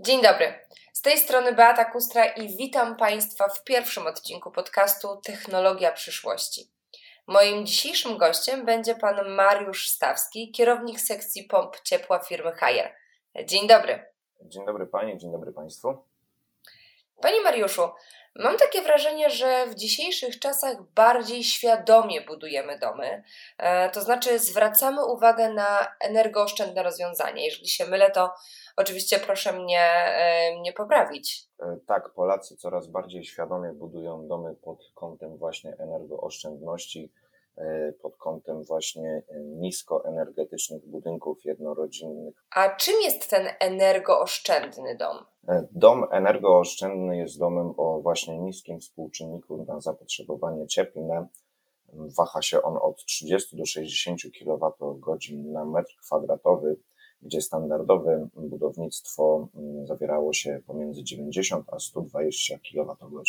Dzień 0.00 0.22
dobry. 0.22 0.54
Z 0.92 1.02
tej 1.02 1.18
strony 1.18 1.52
Beata 1.52 1.84
Kustra 1.84 2.26
i 2.26 2.56
witam 2.56 2.96
Państwa 2.96 3.48
w 3.48 3.64
pierwszym 3.64 4.06
odcinku 4.06 4.50
podcastu 4.50 5.16
Technologia 5.24 5.92
przyszłości. 5.92 6.70
Moim 7.26 7.66
dzisiejszym 7.66 8.18
gościem 8.18 8.64
będzie 8.64 8.94
pan 8.94 9.28
Mariusz 9.28 9.88
Stawski, 9.88 10.52
kierownik 10.52 11.00
sekcji 11.00 11.44
pomp 11.44 11.80
ciepła 11.80 12.18
firmy 12.18 12.52
Haier. 12.52 12.94
Dzień 13.44 13.68
dobry. 13.68 14.04
Dzień 14.40 14.66
dobry 14.66 14.86
Pani, 14.86 15.18
dzień 15.18 15.32
dobry 15.32 15.52
Państwu. 15.52 15.98
Panie 17.20 17.40
Mariuszu, 17.40 17.90
mam 18.38 18.56
takie 18.56 18.82
wrażenie, 18.82 19.30
że 19.30 19.66
w 19.66 19.74
dzisiejszych 19.74 20.38
czasach 20.38 20.76
bardziej 20.94 21.44
świadomie 21.44 22.20
budujemy 22.20 22.78
domy. 22.78 23.22
E, 23.58 23.90
to 23.90 24.00
znaczy, 24.00 24.38
zwracamy 24.38 25.06
uwagę 25.06 25.52
na 25.52 25.88
energooszczędne 26.00 26.82
rozwiązania. 26.82 27.44
Jeżeli 27.44 27.68
się 27.68 27.86
mylę, 27.86 28.10
to 28.10 28.30
oczywiście 28.76 29.18
proszę 29.18 29.52
mnie, 29.52 29.80
e, 29.80 30.56
mnie 30.60 30.72
poprawić. 30.72 31.44
E, 31.60 31.76
tak, 31.86 32.10
Polacy 32.10 32.56
coraz 32.56 32.86
bardziej 32.86 33.24
świadomie 33.24 33.72
budują 33.72 34.28
domy 34.28 34.54
pod 34.54 34.78
kątem 34.94 35.36
właśnie 35.36 35.76
energooszczędności 35.78 37.12
pod 38.02 38.16
kątem 38.16 38.64
właśnie 38.64 39.22
e, 39.28 39.40
niskoenergetycznych 39.40 40.86
budynków 40.86 41.44
jednorodzinnych. 41.44 42.34
A 42.50 42.76
czym 42.76 42.94
jest 43.02 43.30
ten 43.30 43.46
energooszczędny 43.60 44.96
dom? 44.96 45.24
E, 45.48 45.66
dom 45.72 46.06
energooszczędny 46.10 47.16
jest 47.16 47.38
domem 47.38 47.74
o 47.76 48.00
właśnie 48.00 48.38
niskim 48.38 48.80
współczynniku 48.80 49.64
na 49.68 49.80
zapotrzebowanie 49.80 50.66
cieplne. 50.66 51.26
Waha 51.92 52.42
się 52.42 52.62
on 52.62 52.78
od 52.82 53.04
30 53.04 53.56
do 53.56 53.66
60 53.66 54.20
kWh 54.38 55.18
na 55.52 55.64
metr 55.64 55.96
kwadratowy, 56.00 56.76
gdzie 57.22 57.40
standardowe 57.40 58.28
budownictwo 58.34 59.48
mm, 59.54 59.86
zawierało 59.86 60.32
się 60.32 60.60
pomiędzy 60.66 61.04
90 61.04 61.66
a 61.72 61.78
120 61.78 62.58
kWh. 62.58 63.22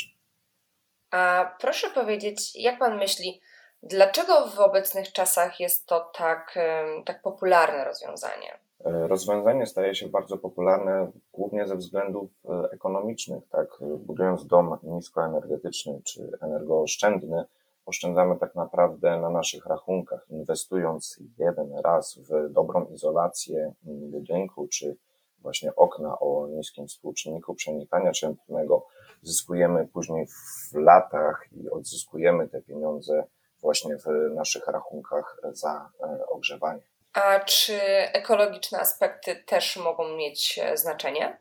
A 1.12 1.56
proszę 1.60 1.88
powiedzieć, 1.90 2.56
jak 2.56 2.80
pan 2.80 2.98
myśli, 2.98 3.42
Dlaczego 3.84 4.48
w 4.48 4.60
obecnych 4.60 5.12
czasach 5.12 5.60
jest 5.60 5.86
to 5.86 6.12
tak, 6.18 6.60
tak 7.06 7.22
popularne 7.22 7.86
rozwiązanie? 7.86 8.60
E, 8.86 9.08
rozwiązanie 9.08 9.66
staje 9.66 9.96
się 9.96 10.08
bardzo 10.08 10.38
popularne 10.38 11.12
głównie 11.34 11.68
ze 11.68 11.76
względów 11.76 12.30
e, 12.46 12.72
ekonomicznych. 12.72 13.44
Tak? 13.50 13.68
Budując 13.82 14.48
dom 14.48 14.78
niskoenergetyczny 14.84 16.02
czy 16.04 16.32
energooszczędny, 16.42 17.44
oszczędzamy 17.86 18.38
tak 18.38 18.56
naprawdę 18.56 19.20
na 19.20 19.30
naszych 19.30 19.66
rachunkach. 19.66 20.26
Inwestując 20.30 21.20
jeden 21.38 21.78
raz 21.84 22.18
w 22.18 22.54
dobrą 22.54 22.86
izolację 22.86 23.74
budynku 23.84 24.68
czy 24.68 24.98
właśnie 25.42 25.76
okna 25.76 26.20
o 26.20 26.48
niskim 26.48 26.88
współczynniku 26.88 27.56
przenikania 27.56 28.12
cieplnego, 28.12 28.86
zyskujemy 29.22 29.88
później 29.88 30.28
w 30.28 30.74
latach 30.74 31.48
i 31.52 31.70
odzyskujemy 31.70 32.48
te 32.48 32.62
pieniądze 32.62 33.24
właśnie 33.62 33.98
w 33.98 34.06
naszych 34.36 34.68
rachunkach 34.68 35.38
za 35.52 35.90
e, 36.02 36.28
ogrzewanie. 36.28 36.82
A 37.14 37.40
czy 37.40 37.82
ekologiczne 38.14 38.80
aspekty 38.80 39.36
też 39.36 39.78
mogą 39.78 40.16
mieć 40.16 40.60
e, 40.64 40.78
znaczenie? 40.78 41.38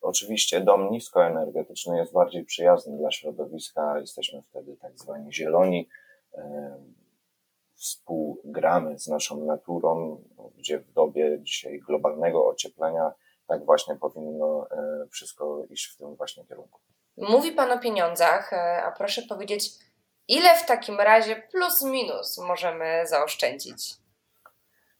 Oczywiście 0.00 0.60
dom 0.60 0.90
niskoenergetyczny 0.90 1.98
jest 1.98 2.12
bardziej 2.12 2.44
przyjazny 2.44 2.98
dla 2.98 3.10
środowiska, 3.10 3.98
jesteśmy 3.98 4.42
wtedy 4.42 4.76
tak 4.76 4.98
zwani 4.98 5.32
zieloni, 5.32 5.88
e, 6.34 6.76
współgramy 7.74 8.98
z 8.98 9.08
naszą 9.08 9.44
naturą, 9.44 10.22
gdzie 10.58 10.78
w 10.78 10.92
dobie 10.92 11.38
dzisiaj 11.42 11.80
globalnego 11.80 12.46
ocieplenia 12.48 13.12
tak 13.46 13.64
właśnie 13.64 13.96
powinno 13.96 14.66
wszystko 15.10 15.64
iść 15.70 15.86
w 15.86 15.96
tym 15.96 16.14
właśnie 16.14 16.44
kierunku. 16.44 16.80
Mówi 17.16 17.52
Pan 17.52 17.72
o 17.72 17.78
pieniądzach, 17.78 18.52
a 18.84 18.92
proszę 18.96 19.22
powiedzieć, 19.22 19.70
Ile 20.30 20.56
w 20.56 20.66
takim 20.66 21.00
razie 21.00 21.42
plus 21.50 21.82
minus 21.82 22.38
możemy 22.38 23.06
zaoszczędzić? 23.06 23.94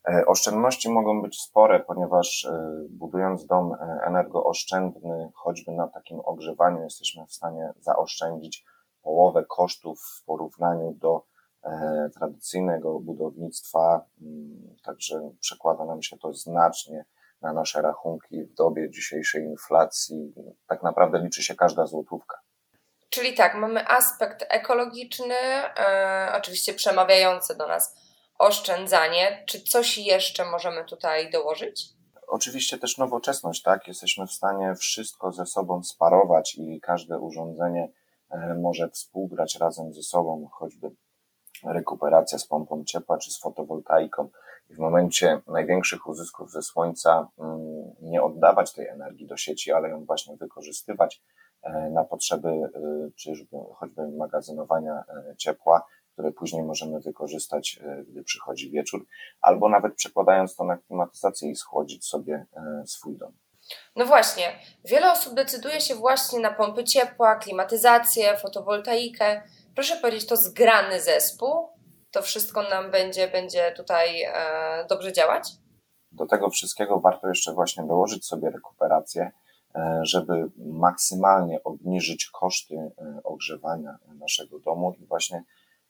E, 0.08 0.26
oszczędności 0.26 0.90
mogą 0.90 1.22
być 1.22 1.40
spore, 1.40 1.80
ponieważ 1.80 2.44
e, 2.44 2.52
budując 2.88 3.46
dom 3.46 3.72
e, 3.72 4.00
energooszczędny, 4.06 5.30
choćby 5.34 5.72
na 5.72 5.88
takim 5.88 6.20
ogrzewaniu, 6.24 6.82
jesteśmy 6.82 7.26
w 7.26 7.32
stanie 7.32 7.72
zaoszczędzić 7.80 8.64
połowę 9.02 9.44
kosztów 9.48 10.00
w 10.00 10.24
porównaniu 10.24 10.92
do 10.92 11.24
tradycyjnego 12.14 13.00
budownictwa. 13.00 14.04
Mm, 14.22 14.76
także 14.84 15.30
przekłada 15.40 15.84
nam 15.84 16.02
się 16.02 16.18
to 16.18 16.32
znacznie 16.32 17.04
na 17.42 17.52
nasze 17.52 17.82
rachunki 17.82 18.44
w 18.44 18.54
dobie 18.54 18.90
dzisiejszej 18.90 19.44
inflacji. 19.44 20.34
Tak 20.66 20.82
naprawdę 20.82 21.18
liczy 21.18 21.42
się 21.42 21.54
każda 21.54 21.86
złotówka. 21.86 22.39
Czyli 23.10 23.34
tak, 23.34 23.54
mamy 23.54 23.88
aspekt 23.88 24.46
ekologiczny, 24.48 25.34
e, 25.34 26.32
oczywiście 26.36 26.74
przemawiający 26.74 27.56
do 27.56 27.68
nas 27.68 27.96
oszczędzanie. 28.38 29.44
Czy 29.46 29.62
coś 29.62 29.98
jeszcze 29.98 30.44
możemy 30.44 30.84
tutaj 30.84 31.30
dołożyć? 31.30 31.84
Oczywiście 32.26 32.78
też 32.78 32.98
nowoczesność, 32.98 33.62
tak? 33.62 33.88
Jesteśmy 33.88 34.26
w 34.26 34.32
stanie 34.32 34.74
wszystko 34.74 35.32
ze 35.32 35.46
sobą 35.46 35.82
sparować 35.82 36.54
i 36.54 36.80
każde 36.80 37.18
urządzenie 37.18 37.88
e, 38.30 38.54
może 38.54 38.88
współgrać 38.88 39.56
razem 39.60 39.94
ze 39.94 40.02
sobą, 40.02 40.48
choćby 40.52 40.90
rekuperacja 41.64 42.38
z 42.38 42.46
pompą 42.46 42.84
ciepła 42.84 43.18
czy 43.18 43.30
z 43.30 43.40
fotowoltaiką. 43.40 44.28
I 44.70 44.74
w 44.74 44.78
momencie 44.78 45.40
największych 45.46 46.06
uzysków 46.06 46.50
ze 46.50 46.62
słońca 46.62 47.28
mm, 47.38 47.94
nie 48.02 48.22
oddawać 48.22 48.72
tej 48.72 48.86
energii 48.86 49.26
do 49.26 49.36
sieci, 49.36 49.72
ale 49.72 49.88
ją 49.88 50.04
właśnie 50.04 50.36
wykorzystywać 50.36 51.22
na 51.90 52.04
potrzeby 52.04 52.48
e, 52.48 52.70
czy 53.16 53.32
choćby 53.74 54.08
magazynowania 54.08 55.04
e, 55.08 55.36
ciepła, 55.36 55.86
które 56.12 56.32
później 56.32 56.62
możemy 56.62 57.00
wykorzystać, 57.00 57.80
gdy 58.08 58.24
przychodzi 58.24 58.70
wieczór, 58.70 59.06
albo 59.40 59.68
nawet 59.68 59.94
przekładając 59.94 60.56
to 60.56 60.64
na 60.64 60.76
klimatyzację 60.76 61.50
i 61.50 61.56
schłodzić 61.56 62.06
sobie 62.06 62.46
swój 62.86 63.16
dom. 63.16 63.32
No 63.96 64.06
właśnie, 64.06 64.58
wiele 64.84 65.12
osób 65.12 65.34
decyduje 65.34 65.80
się 65.80 65.94
właśnie 65.94 66.40
na 66.40 66.50
pompy 66.50 66.84
ciepła, 66.84 67.36
klimatyzację, 67.36 68.36
fotowoltaikę. 68.36 69.42
Proszę 69.74 69.96
powiedzieć, 69.96 70.26
to 70.26 70.36
zgrany 70.36 71.00
zespół? 71.00 71.68
To 72.10 72.22
wszystko 72.22 72.62
nam 72.62 72.90
będzie, 72.90 73.28
będzie 73.28 73.72
tutaj 73.76 74.22
e, 74.22 74.86
dobrze 74.88 75.12
działać? 75.12 75.48
Do 76.12 76.26
tego 76.26 76.50
wszystkiego 76.50 77.00
warto 77.00 77.28
jeszcze 77.28 77.52
właśnie 77.52 77.84
dołożyć 77.84 78.26
sobie 78.26 78.50
rekuperację, 78.50 79.30
E, 79.32 79.49
żeby 80.02 80.50
maksymalnie 80.56 81.64
obniżyć 81.64 82.26
koszty 82.26 82.74
e, 82.74 83.20
ogrzewania 83.24 83.98
naszego 84.18 84.58
domu 84.58 84.94
i 84.98 85.06
właśnie 85.06 85.44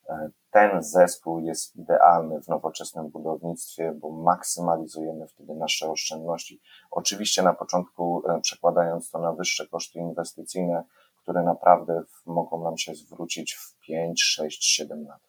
e, 0.08 0.30
ten 0.50 0.82
zespół 0.82 1.40
jest 1.40 1.76
idealny 1.76 2.42
w 2.42 2.48
nowoczesnym 2.48 3.08
budownictwie, 3.08 3.92
bo 3.92 4.10
maksymalizujemy 4.10 5.26
wtedy 5.26 5.54
nasze 5.54 5.90
oszczędności. 5.90 6.60
Oczywiście 6.90 7.42
na 7.42 7.54
początku 7.54 8.22
przekładając 8.42 9.10
to 9.10 9.18
na 9.18 9.32
wyższe 9.32 9.66
koszty 9.66 9.98
inwestycyjne, 9.98 10.84
które 11.22 11.42
naprawdę 11.42 12.02
mogą 12.26 12.64
nam 12.64 12.78
się 12.78 12.94
zwrócić 12.94 13.54
w 13.54 13.78
5, 13.78 14.22
6, 14.22 14.64
7 14.64 15.06
lat. 15.06 15.20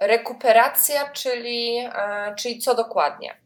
Rekuperacja, 0.00 1.12
czyli, 1.12 1.88
czyli 2.36 2.58
co 2.58 2.74
dokładnie? 2.74 3.39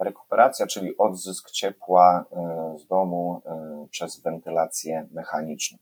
Rekuperacja, 0.00 0.66
czyli 0.66 0.96
odzysk 0.96 1.50
ciepła 1.50 2.24
e, 2.32 2.78
z 2.78 2.86
domu 2.86 3.42
e, 3.46 3.86
przez 3.90 4.20
wentylację 4.20 5.08
mechaniczną. 5.12 5.78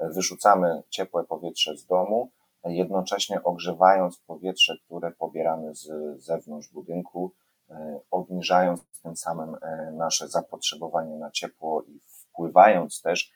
Wyrzucamy 0.00 0.82
ciepłe 0.88 1.24
powietrze 1.24 1.76
z 1.76 1.86
domu, 1.86 2.30
jednocześnie 2.64 3.42
ogrzewając 3.42 4.18
powietrze, 4.18 4.76
które 4.84 5.10
pobieramy 5.10 5.74
z 5.74 5.88
zewnątrz 6.22 6.68
budynku, 6.68 7.32
e, 7.70 8.00
obniżając 8.10 8.80
tym 9.02 9.16
samym 9.16 9.56
nasze 9.92 10.28
zapotrzebowanie 10.28 11.16
na 11.16 11.30
ciepło 11.30 11.82
i 11.82 12.00
wpływając 12.00 13.02
też 13.02 13.32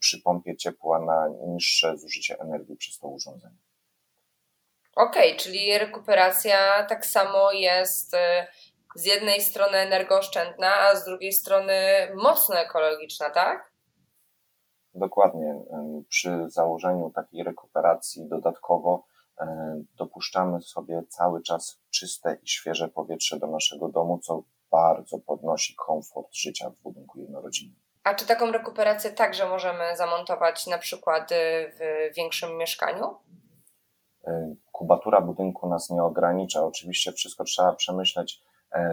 przy 0.00 0.22
pompie 0.22 0.56
ciepła 0.56 1.00
na 1.00 1.28
niższe 1.46 1.98
zużycie 1.98 2.40
energii 2.40 2.76
przez 2.76 2.98
to 2.98 3.08
urządzenie. 3.08 3.56
Okej, 4.96 5.28
okay, 5.32 5.40
czyli 5.40 5.78
rekuperacja 5.78 6.86
tak 6.88 7.06
samo 7.06 7.52
jest 7.52 8.16
z 8.98 9.04
jednej 9.04 9.40
strony 9.40 9.78
energooszczędna, 9.78 10.74
a 10.80 10.96
z 10.96 11.04
drugiej 11.04 11.32
strony 11.32 11.74
mocno 12.16 12.58
ekologiczna, 12.58 13.30
tak? 13.30 13.72
Dokładnie. 14.94 15.54
Przy 16.08 16.44
założeniu 16.46 17.10
takiej 17.14 17.42
rekuperacji 17.44 18.28
dodatkowo 18.28 19.04
dopuszczamy 19.94 20.60
sobie 20.62 21.02
cały 21.08 21.42
czas 21.42 21.80
czyste 21.90 22.38
i 22.42 22.48
świeże 22.48 22.88
powietrze 22.88 23.38
do 23.38 23.46
naszego 23.46 23.88
domu, 23.88 24.18
co 24.18 24.42
bardzo 24.70 25.18
podnosi 25.18 25.74
komfort 25.74 26.34
życia 26.34 26.70
w 26.70 26.82
budynku 26.82 27.18
jednorodzinnym. 27.18 27.80
A 28.04 28.14
czy 28.14 28.26
taką 28.26 28.52
rekuperację 28.52 29.10
także 29.10 29.48
możemy 29.48 29.96
zamontować 29.96 30.66
na 30.66 30.78
przykład 30.78 31.30
w 31.78 32.14
większym 32.16 32.56
mieszkaniu? 32.56 33.16
Kubatura 34.72 35.20
budynku 35.20 35.68
nas 35.68 35.90
nie 35.90 36.02
ogranicza. 36.02 36.64
Oczywiście 36.64 37.12
wszystko 37.12 37.44
trzeba 37.44 37.72
przemyśleć 37.72 38.42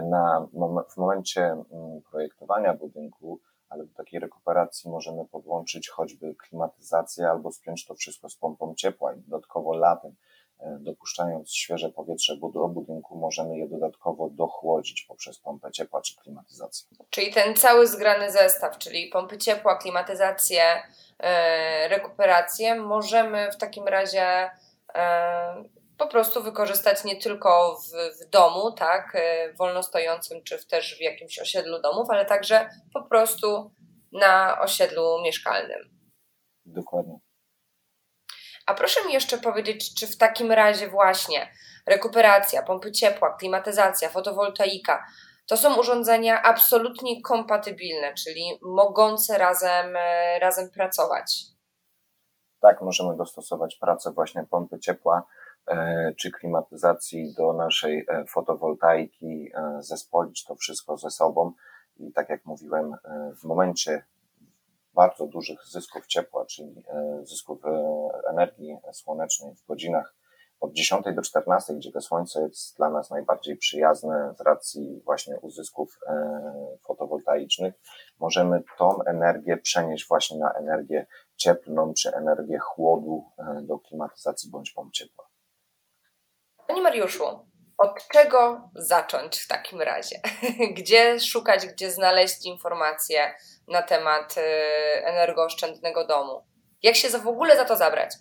Na, 0.02 0.46
w 0.90 0.96
momencie 0.96 1.56
projektowania 2.10 2.74
budynku 2.74 3.40
ale 3.68 3.86
do 3.86 3.94
takiej 3.94 4.20
rekuperacji 4.20 4.90
możemy 4.90 5.24
podłączyć 5.24 5.88
choćby 5.88 6.34
klimatyzację 6.34 7.28
albo 7.28 7.52
spiąć 7.52 7.86
to 7.86 7.94
wszystko 7.94 8.28
z 8.28 8.36
pompą 8.36 8.74
ciepła 8.74 9.14
i 9.14 9.20
dodatkowo 9.20 9.74
latem, 9.74 10.14
e, 10.60 10.78
dopuszczając 10.80 11.54
świeże 11.54 11.88
powietrze 11.88 12.36
do 12.36 12.68
budynku, 12.68 13.18
możemy 13.18 13.58
je 13.58 13.68
dodatkowo 13.68 14.30
dochłodzić 14.30 15.02
poprzez 15.02 15.38
pompę 15.38 15.72
ciepła 15.72 16.00
czy 16.00 16.16
klimatyzację. 16.16 16.88
Czyli 17.10 17.32
ten 17.32 17.56
cały 17.56 17.86
zgrany 17.86 18.30
zestaw, 18.30 18.78
czyli 18.78 19.08
pompy 19.08 19.38
ciepła, 19.38 19.76
klimatyzację, 19.76 20.62
yy, 21.20 21.88
rekuperację, 21.88 22.74
możemy 22.74 23.52
w 23.52 23.56
takim 23.56 23.88
razie 23.88 24.50
po 25.98 26.06
prostu 26.06 26.42
wykorzystać 26.42 27.04
nie 27.04 27.16
tylko 27.16 27.78
w, 27.80 28.20
w 28.20 28.30
domu, 28.30 28.72
tak, 28.72 29.12
e, 29.14 29.52
wolno 29.52 29.82
stojącym, 29.82 30.42
czy 30.42 30.58
w, 30.58 30.66
też 30.66 30.98
w 30.98 31.00
jakimś 31.00 31.38
osiedlu 31.38 31.82
domów, 31.82 32.10
ale 32.10 32.24
także 32.24 32.68
po 32.94 33.02
prostu 33.02 33.70
na 34.12 34.60
osiedlu 34.60 35.22
mieszkalnym. 35.22 35.78
Dokładnie. 36.64 37.18
A 38.66 38.74
proszę 38.74 39.06
mi 39.06 39.12
jeszcze 39.12 39.38
powiedzieć, 39.38 39.94
czy 39.94 40.06
w 40.06 40.16
takim 40.16 40.52
razie 40.52 40.88
właśnie 40.88 41.52
rekuperacja, 41.86 42.62
pompy 42.62 42.92
ciepła, 42.92 43.36
klimatyzacja, 43.36 44.08
fotowoltaika 44.08 45.06
to 45.48 45.56
są 45.56 45.80
urządzenia 45.80 46.42
absolutnie 46.42 47.22
kompatybilne, 47.22 48.14
czyli 48.14 48.58
mogące 48.62 49.38
razem, 49.38 49.96
e, 49.96 50.38
razem 50.38 50.70
pracować? 50.70 51.42
Tak, 52.60 52.82
możemy 52.82 53.16
dostosować 53.16 53.76
pracę 53.76 54.12
właśnie 54.12 54.44
pompy 54.50 54.78
ciepła 54.78 55.26
czy 56.16 56.30
klimatyzacji 56.30 57.34
do 57.34 57.52
naszej 57.52 58.06
e, 58.08 58.24
fotowoltaiki, 58.24 59.50
e, 59.54 59.82
zespolić 59.82 60.44
to 60.44 60.54
wszystko 60.54 60.96
ze 60.96 61.10
sobą 61.10 61.52
i 61.96 62.12
tak 62.12 62.28
jak 62.28 62.46
mówiłem, 62.46 62.96
w 63.40 63.44
momencie 63.44 64.04
bardzo 64.94 65.26
dużych 65.26 65.64
zysków 65.64 66.06
ciepła, 66.06 66.46
czyli 66.46 66.82
zysków 67.22 67.62
energii 68.30 68.78
słonecznej 68.92 69.54
w 69.54 69.66
godzinach 69.66 70.14
od 70.60 70.72
10 70.72 71.04
do 71.14 71.22
14, 71.22 71.74
gdzie 71.74 71.92
to 71.92 72.00
słońce 72.00 72.42
jest 72.42 72.76
dla 72.76 72.90
nas 72.90 73.10
najbardziej 73.10 73.56
przyjazne 73.56 74.34
z 74.38 74.40
racji 74.40 75.02
właśnie 75.04 75.38
uzysków 75.40 75.98
fotowoltaicznych, 76.82 77.74
możemy 78.18 78.62
tą 78.78 79.02
energię 79.02 79.56
przenieść 79.56 80.08
właśnie 80.08 80.38
na 80.38 80.52
energię 80.52 81.06
cieplną 81.36 81.94
czy 81.94 82.14
energię 82.14 82.58
chłodu 82.58 83.24
do 83.62 83.78
klimatyzacji 83.78 84.50
bądź 84.50 84.70
pomp 84.70 84.92
ciepła. 84.92 85.26
Panie 86.66 86.82
Mariuszu, 86.82 87.24
od 87.78 88.08
czego 88.08 88.70
zacząć 88.74 89.38
w 89.38 89.48
takim 89.48 89.82
razie? 89.82 90.20
Gdzie 90.78 91.20
szukać, 91.20 91.66
gdzie 91.66 91.90
znaleźć 91.90 92.46
informacje 92.46 93.34
na 93.68 93.82
temat 93.82 94.34
y, 94.38 94.40
energooszczędnego 95.04 96.06
domu? 96.06 96.42
Jak 96.82 96.94
się 96.94 97.08
w 97.18 97.28
ogóle 97.28 97.56
za 97.56 97.64
to 97.64 97.76
zabrać? 97.76 98.14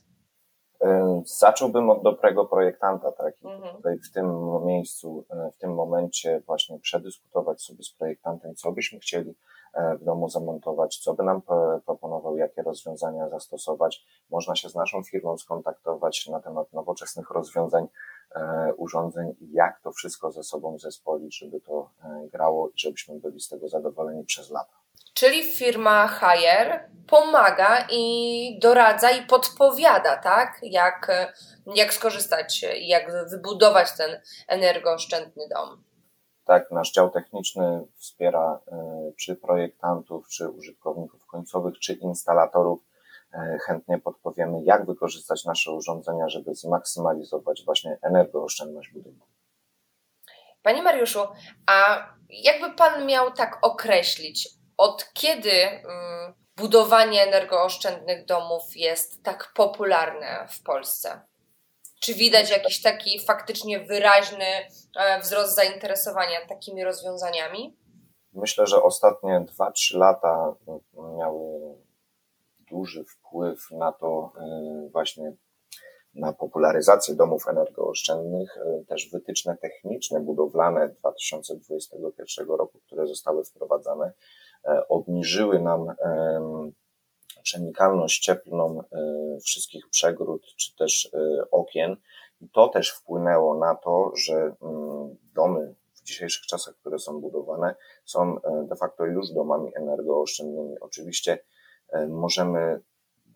Y, 0.83 0.88
zacząłbym 1.25 1.89
od 1.89 2.03
dobrego 2.03 2.45
projektanta, 2.45 3.12
tak? 3.12 3.33
Mhm. 3.44 3.75
Tutaj 3.75 3.97
w 4.09 4.13
tym 4.13 4.59
miejscu, 4.65 5.25
y, 5.48 5.51
w 5.51 5.57
tym 5.57 5.74
momencie 5.74 6.41
właśnie 6.45 6.80
przedyskutować 6.80 7.62
sobie 7.62 7.83
z 7.83 7.94
projektantem, 7.94 8.56
co 8.56 8.71
byśmy 8.71 9.00
chcieli 9.00 9.36
w 10.00 10.03
domu 10.03 10.30
zamontować, 10.30 10.98
co 10.98 11.13
by 11.13 11.24
nam 11.24 11.41
proponował, 11.86 12.38
jakie 12.38 12.62
rozwiązania 12.62 13.30
zastosować. 13.30 14.06
Można 14.30 14.56
się 14.56 14.69
z 14.69 14.75
naszą 14.75 15.03
firmą 15.03 15.38
skontaktować 15.38 16.27
na 16.27 16.41
temat 16.41 16.74
nowoczesnych 16.74 17.30
rozwiązań 17.30 17.88
urządzeń 18.78 19.36
i 19.42 19.52
jak 19.52 19.80
to 19.82 19.92
wszystko 19.92 20.32
ze 20.32 20.44
sobą 20.44 20.80
zespolić, 20.80 21.38
żeby 21.38 21.62
to 21.62 21.90
e, 22.04 22.28
grało 22.32 22.70
i 22.70 22.80
żebyśmy 22.80 23.20
byli 23.20 23.40
z 23.40 23.50
tego 23.50 23.70
zadowoleni 23.70 24.26
przez 24.26 24.50
lata. 24.50 24.74
Czyli 25.14 25.44
firma 25.44 26.08
Hire 26.08 26.90
pomaga 27.08 27.88
i 27.92 28.60
doradza 28.62 29.12
i 29.12 29.26
podpowiada, 29.26 30.18
tak? 30.18 30.60
Jak, 30.64 31.12
jak 31.76 31.94
skorzystać, 31.94 32.66
jak 32.80 33.30
wybudować 33.30 33.98
ten 33.98 34.22
energooszczędny 34.48 35.44
dom. 35.56 35.84
Tak, 36.46 36.72
nasz 36.72 36.92
dział 36.92 37.10
techniczny 37.10 37.88
wspiera 37.96 38.60
e, 38.72 39.12
czy 39.18 39.36
projektantów, 39.36 40.28
czy 40.28 40.50
użytkowników 40.50 41.26
końcowych, 41.26 41.80
czy 41.80 41.94
instalatorów 41.94 42.80
E, 42.80 42.94
chętnie 43.66 44.00
podpowiemy, 44.00 44.64
jak 44.64 44.86
wykorzystać 44.86 45.46
nasze 45.46 45.72
urządzenia, 45.72 46.30
żeby 46.30 46.56
zmaksymalizować 46.56 47.64
właśnie 47.66 47.98
energooszczędność 48.02 48.90
budynku. 48.94 49.28
Panie 50.62 50.82
Mariuszu, 50.82 51.20
a 51.68 52.08
jakby 52.30 52.74
Pan 52.74 53.06
miał 53.06 53.32
tak 53.32 53.60
określić, 53.62 54.50
od 54.78 55.14
kiedy 55.14 55.52
mm, 55.52 56.34
budowanie 56.58 57.24
energooszczędnych 57.24 58.26
domów 58.26 58.64
jest 58.76 59.24
tak 59.24 59.54
popularne 59.56 60.48
w 60.50 60.64
Polsce? 60.64 61.22
Czy 62.02 62.14
widać 62.14 62.50
jakiś 62.50 62.82
taki 62.82 63.20
faktycznie 63.26 63.80
wyraźny 63.80 64.46
e, 64.96 65.20
wzrost 65.20 65.56
zainteresowania 65.56 66.48
takimi 66.50 66.84
rozwiązaniami? 66.84 67.78
Myślę, 68.34 68.68
że 68.68 68.84
ostatnie 68.84 69.46
2-3 69.60 69.98
lata 69.98 70.54
miały 71.18 71.75
duży 72.75 73.04
wpływ 73.04 73.72
na 73.72 73.92
to 73.92 74.31
e, 74.38 74.89
właśnie 74.92 75.33
na 76.16 76.33
popularyzację 76.33 77.16
domów 77.16 77.48
energooszczędnych, 77.48 78.57
e, 78.57 78.86
też 78.86 79.10
wytyczne 79.10 79.57
techniczne, 79.57 80.19
budowlane 80.19 80.89
2021 80.89 82.48
roku, 82.48 82.80
które 82.86 83.07
zostały 83.07 83.45
wprowadzane, 83.45 84.12
e, 84.66 84.88
obniżyły 84.88 85.62
nam 85.62 85.95
przenikalność 87.44 88.19
cieplną 88.19 88.83
wszystkich 89.45 89.89
przegród 89.89 90.42
czy 90.57 90.75
też 90.75 91.12
okien. 91.51 91.98
I 92.42 92.50
to 92.50 92.68
też 92.68 92.92
wpłynęło 92.92 93.57
na 93.57 93.75
to, 93.75 94.12
że 94.16 94.33
mm, 94.33 95.16
domy 95.36 95.75
w 95.94 96.04
dzisiejszych 96.04 96.45
czasach, 96.45 96.75
które 96.75 97.00
są 97.00 97.22
budowane, 97.22 97.75
są 98.06 98.38
de 98.69 98.75
facto 98.75 99.06
już 99.06 99.30
domami 99.30 99.72
energooszczędnymi. 99.75 100.80
Oczywiście 100.80 101.39
możemy 102.08 102.82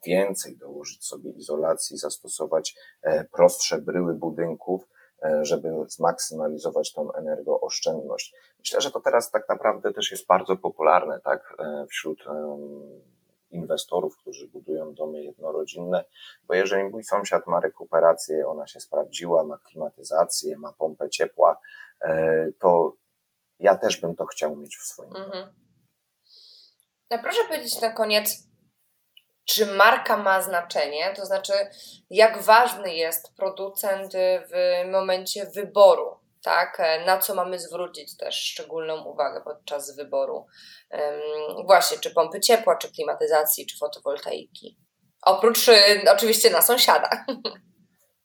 więcej 0.06 0.57
dołożyć 0.57 1.06
sobie 1.06 1.31
izolacji, 1.31 1.98
zastosować 1.98 2.75
e, 3.01 3.24
prostsze 3.24 3.81
bryły 3.81 4.13
budynków, 4.13 4.88
e, 5.24 5.46
żeby 5.46 5.69
zmaksymalizować 5.88 6.94
tą 6.94 7.13
energooszczędność. 7.13 8.34
Myślę, 8.60 8.81
że 8.81 8.92
to 8.92 9.00
teraz 9.00 9.31
tak 9.31 9.50
naprawdę 9.50 9.94
też 9.94 10.12
jest 10.12 10.28
bardzo 10.28 10.57
popularne, 10.57 11.19
tak, 11.19 11.57
wśród 11.90 12.24
inwestorów, 13.51 14.18
którzy 14.18 14.48
budują 14.48 14.94
domy 14.94 15.24
jednorodzinne, 15.24 16.06
bo 16.48 16.53
jeżeli 16.53 16.84
mój 16.84 17.03
sąsiad 17.03 17.48
ma 17.48 17.60
rekuperację, 17.60 18.48
ona 18.48 18.68
się 18.68 18.79
sprawdziła, 18.79 19.44
ma 19.44 19.58
klimatyzację, 19.58 20.58
ma 20.58 20.74
pompę 20.74 21.10
ciepła, 21.10 21.60
to 22.60 22.94
ja 23.60 23.77
też 23.77 24.01
bym 24.01 24.15
to 24.15 24.25
chciał 24.25 24.56
mieć 24.56 24.77
w 24.77 24.84
swoim 24.84 25.15
mhm. 25.15 25.32
domu. 25.32 25.68
No 27.12 27.20
proszę 27.20 27.44
powiedzieć 27.48 27.82
na 27.82 27.92
koniec, 27.92 28.48
czy 29.46 29.66
marka 29.66 30.18
ma 30.18 30.42
znaczenie, 30.42 31.13
to 31.16 31.25
znaczy 31.25 31.54
jak 32.10 32.42
ważny 32.42 32.96
jest 32.96 33.36
producent 33.36 34.13
w 34.51 34.89
momencie 34.92 35.46
wyboru, 35.46 36.20
tak? 36.44 36.82
Na 37.06 37.18
co 37.18 37.36
mamy 37.36 37.60
zwrócić 37.60 38.18
też 38.18 38.36
szczególną 38.36 39.04
uwagę 39.04 39.42
podczas 39.42 39.96
wyboru 39.96 40.46
właśnie 41.66 41.98
czy 41.98 42.13
pompy 42.13 42.39
ciepła, 42.39 42.75
czy 42.75 42.92
klimatyzacji, 42.92 43.66
czy 43.66 43.78
fotowoltaiki. 43.78 44.78
Oprócz 45.22 45.68
y, 45.68 45.74
oczywiście 46.12 46.50
na 46.50 46.62
sąsiada. 46.62 47.10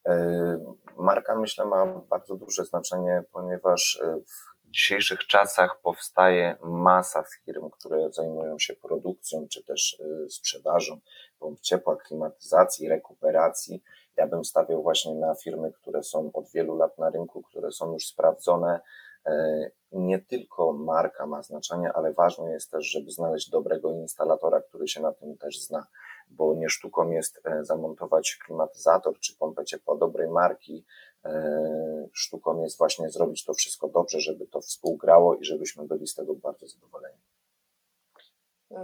E, 0.09 0.57
marka 0.97 1.35
myślę 1.35 1.65
ma 1.65 1.85
bardzo 1.85 2.35
duże 2.35 2.65
znaczenie, 2.65 3.23
ponieważ 3.31 3.99
e, 4.03 4.15
w 4.15 4.54
dzisiejszych 4.75 5.19
czasach 5.19 5.81
powstaje 5.81 6.57
masa 6.63 7.23
firm, 7.45 7.69
które 7.69 8.11
zajmują 8.11 8.59
się 8.59 8.73
produkcją 8.73 9.47
czy 9.47 9.63
też 9.63 9.99
y, 9.99 10.29
sprzedażą 10.29 10.99
pomp 11.39 11.59
ciepła, 11.59 11.95
klimatyzacji, 11.95 12.89
rekuperacji. 12.89 13.83
Ja 14.17 14.27
bym 14.27 14.45
stawiał 14.45 14.83
właśnie 14.83 15.15
na 15.15 15.35
firmy, 15.35 15.71
które 15.71 16.03
są 16.03 16.31
od 16.33 16.51
wielu 16.51 16.77
lat 16.77 16.97
na 16.97 17.09
rynku, 17.09 17.41
które 17.41 17.71
są 17.71 17.93
już 17.93 18.07
sprawdzone. 18.07 18.79
E, 19.25 19.71
nie 19.91 20.19
tylko 20.19 20.73
marka 20.73 21.25
ma 21.25 21.43
znaczenie, 21.43 21.93
ale 21.93 22.13
ważne 22.13 22.51
jest 22.51 22.71
też, 22.71 22.85
żeby 22.85 23.11
znaleźć 23.11 23.49
dobrego 23.49 23.91
instalatora, 23.91 24.61
który 24.61 24.87
się 24.87 25.01
na 25.01 25.11
tym 25.11 25.37
też 25.37 25.59
zna 25.59 25.87
bo 26.29 26.53
nie 26.53 26.69
sztuką 26.69 27.11
jest 27.11 27.41
e, 27.45 27.65
zamontować 27.65 28.37
klimatyzator 28.45 29.19
czy 29.19 29.37
pompę 29.37 29.65
ciepła 29.65 29.97
dobrej 29.97 30.29
marki. 30.29 30.85
E, 31.25 32.07
sztuką 32.13 32.63
jest 32.63 32.77
właśnie 32.77 33.09
zrobić 33.09 33.43
to 33.43 33.53
wszystko 33.53 33.87
dobrze, 33.87 34.19
żeby 34.19 34.47
to 34.47 34.61
współgrało 34.61 35.35
i 35.35 35.45
żebyśmy 35.45 35.87
byli 35.87 36.07
z 36.07 36.15
tego 36.15 36.35
bardzo 36.35 36.67
zadowoleni. 36.67 37.17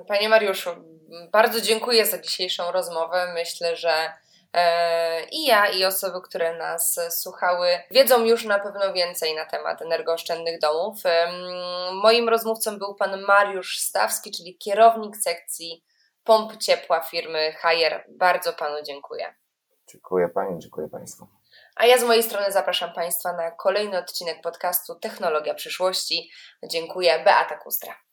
Panie 0.08 0.30
Mariuszu, 0.30 0.70
bardzo 1.32 1.62
dziękuję 1.62 2.06
za 2.06 2.18
dzisiejszą 2.18 2.72
rozmowę. 2.72 3.34
Myślę, 3.34 3.76
że 3.76 4.12
E, 4.54 5.24
I 5.32 5.46
ja, 5.46 5.68
i 5.68 5.86
osoby, 5.86 6.22
które 6.22 6.58
nas 6.58 7.00
słuchały, 7.10 7.68
wiedzą 7.92 8.26
już 8.26 8.46
na 8.46 8.60
pewno 8.60 8.94
więcej 8.94 9.36
na 9.36 9.46
temat 9.46 9.82
energooszczędnych 9.82 10.60
domów. 10.60 11.00
Moim 12.04 12.30
rozmówcą 12.30 12.78
był 12.78 12.96
pan 12.96 13.22
Mariusz 13.22 13.80
Stawski, 13.80 14.32
czyli 14.32 14.58
kierownik 14.58 15.18
sekcji 15.18 15.84
pomp 16.24 16.58
ciepła 16.58 17.02
firmy 17.02 17.54
Hajer. 17.54 18.06
Bardzo 18.10 18.54
panu 18.54 18.76
dziękuję. 18.84 19.36
Dziękuję 19.88 20.30
pani, 20.30 20.60
dziękuję 20.60 20.88
państwu. 20.88 21.28
A 21.76 21.86
ja 21.86 21.98
z 21.98 22.04
mojej 22.04 22.24
strony 22.24 22.52
zapraszam 22.52 22.94
Państwa 22.94 23.34
na 23.34 23.52
kolejny 23.52 23.98
odcinek 23.98 24.42
podcastu 24.42 24.96
Technologia 24.96 25.54
Przyszłości. 25.54 26.32
Dziękuję. 26.64 27.24
Beata 27.24 27.58
Kustra. 27.58 28.11